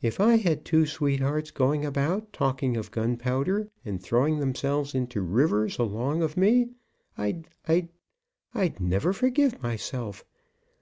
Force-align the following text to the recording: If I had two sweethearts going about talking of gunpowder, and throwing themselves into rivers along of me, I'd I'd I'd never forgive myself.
If 0.00 0.18
I 0.18 0.38
had 0.38 0.64
two 0.64 0.86
sweethearts 0.86 1.52
going 1.52 1.84
about 1.84 2.32
talking 2.32 2.76
of 2.76 2.90
gunpowder, 2.90 3.70
and 3.84 4.02
throwing 4.02 4.40
themselves 4.40 4.92
into 4.92 5.20
rivers 5.20 5.78
along 5.78 6.20
of 6.20 6.36
me, 6.36 6.70
I'd 7.16 7.46
I'd 7.68 7.90
I'd 8.54 8.80
never 8.80 9.12
forgive 9.12 9.62
myself. 9.62 10.24